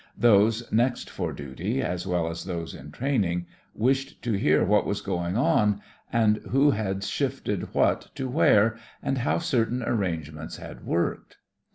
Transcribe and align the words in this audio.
Those 0.17 0.71
next 0.71 1.11
for 1.11 1.31
duty, 1.31 1.79
as 1.79 2.07
well 2.07 2.27
as 2.27 2.45
those 2.45 2.73
in 2.73 2.89
training, 2.91 3.45
wished 3.75 4.19
to 4.23 4.33
hear 4.33 4.65
what 4.65 4.87
was 4.87 4.99
going 4.99 5.37
on, 5.37 5.79
and 6.11 6.37
who 6.49 6.71
had 6.71 7.03
shifted 7.03 7.71
what 7.75 8.07
to 8.15 8.27
where, 8.27 8.77
and 9.03 9.19
how 9.19 9.37
certain 9.37 9.83
arrangements 9.83 10.57
had 10.57 10.83
worked. 10.83 11.37